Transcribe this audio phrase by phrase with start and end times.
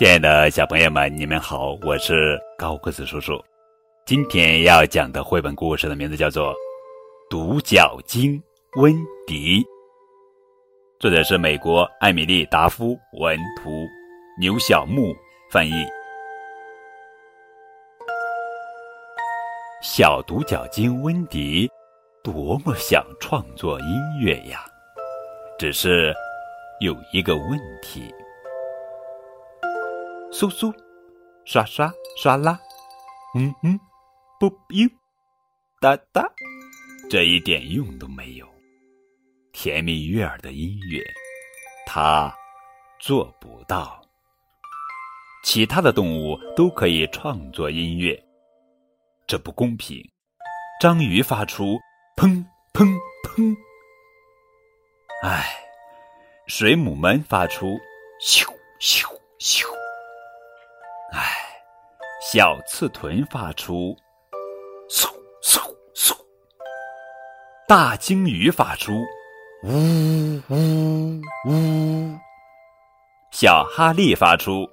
[0.00, 3.38] 亲爱的小朋友们，你们好，我是高个子叔叔。
[4.06, 6.54] 今天要讲的绘本故事的名字叫做
[7.28, 8.42] 《独角鲸
[8.76, 8.94] 温
[9.26, 9.60] 迪》，
[10.98, 13.86] 作者是美国艾米丽·达夫文图，
[14.40, 15.14] 牛小木
[15.50, 15.84] 翻译。
[19.82, 21.70] 小独角鲸温迪
[22.24, 23.86] 多么想创作音
[24.18, 24.64] 乐呀，
[25.58, 26.10] 只是
[26.80, 28.10] 有一个问题。
[30.40, 30.74] 簌簌，
[31.44, 32.58] 刷刷刷啦，
[33.34, 33.78] 嗯嗯，
[34.38, 34.88] 不哟，
[35.82, 36.26] 哒哒，
[37.10, 38.48] 这一点用都没有。
[39.52, 41.04] 甜蜜悦耳的音乐，
[41.86, 42.34] 它
[42.98, 44.00] 做不到。
[45.42, 48.18] 其他的动物都可以创作音乐，
[49.26, 50.02] 这不公平。
[50.80, 51.78] 章鱼发出
[52.16, 52.86] 砰砰
[53.24, 53.54] 砰，
[55.22, 55.54] 唉，
[56.46, 57.78] 水母们发出
[58.22, 58.46] 咻
[58.80, 59.04] 咻
[59.38, 59.66] 咻。
[62.32, 63.92] 小刺豚发出
[64.88, 65.08] 嗖
[65.42, 65.58] 嗖
[65.96, 66.16] 嗖，
[67.66, 68.92] 大鲸鱼发出
[69.64, 72.16] 呜呜呜，
[73.32, 74.64] 小哈利发出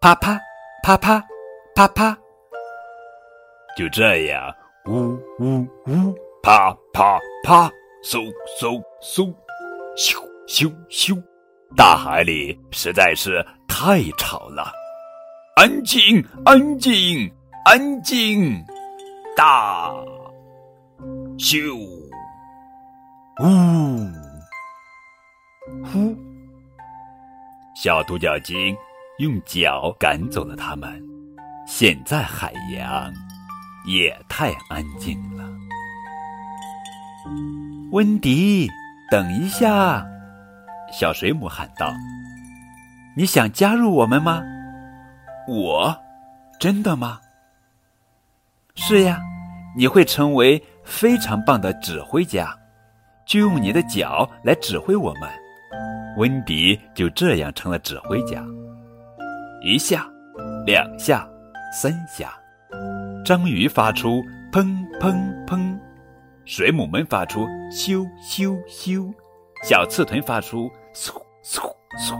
[0.00, 0.38] 啪啪
[0.84, 1.20] 啪啪
[1.74, 2.16] 啪啪，
[3.76, 4.54] 就这样
[4.86, 7.68] 呜呜呜，啪啪啪，
[8.04, 9.34] 嗖嗖嗖，
[9.96, 10.16] 咻
[10.46, 11.20] 咻咻，
[11.76, 14.72] 大海里实在是太吵了。
[15.62, 17.32] 安静，安静，
[17.64, 18.60] 安静！
[19.36, 19.94] 大
[21.38, 21.72] 咻，
[23.38, 24.10] 呜，
[25.84, 26.16] 呼！
[27.80, 28.76] 小独角鲸
[29.20, 31.00] 用脚赶走了它们。
[31.64, 33.12] 现在海洋
[33.86, 35.48] 也太安静了。
[37.92, 38.68] 温迪，
[39.12, 40.04] 等一下！
[40.92, 41.94] 小水母喊道
[43.16, 44.42] ：“你想加入我们吗？”
[45.48, 45.96] 我，
[46.58, 47.20] 真的吗？
[48.74, 49.20] 是呀，
[49.76, 52.56] 你会成为非常棒的指挥家，
[53.26, 55.28] 就用你的脚来指挥我们。
[56.16, 58.44] 温迪就这样成了指挥家。
[59.62, 60.06] 一下，
[60.66, 61.28] 两下，
[61.72, 62.32] 三下，
[63.24, 64.66] 章鱼发出砰
[65.00, 65.78] 砰砰，
[66.44, 69.12] 水母们发出咻咻咻，
[69.64, 71.12] 小刺豚发出嗖
[71.44, 72.16] 嗖嗖，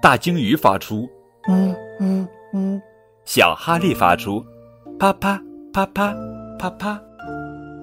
[0.00, 1.08] 大鲸鱼发出
[1.48, 1.74] 呜呜。
[2.00, 2.21] 呜，
[3.34, 4.44] 小哈利发出
[5.00, 6.14] 啪啪啪啪
[6.58, 7.00] 啪啪。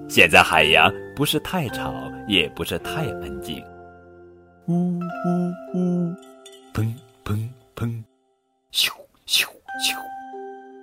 [0.08, 1.92] 现在海洋不是太吵，
[2.28, 3.60] 也不是太安静。
[4.68, 6.14] 呜呜呜，
[6.72, 6.94] 砰
[7.24, 8.00] 砰砰，
[8.70, 8.92] 咻
[9.26, 9.44] 咻
[9.82, 9.96] 咻，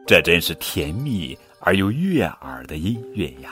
[0.06, 3.50] 这真是甜蜜而又悦耳的音乐呀！